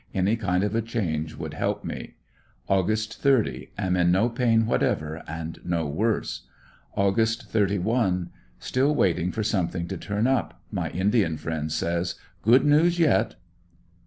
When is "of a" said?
0.63-0.81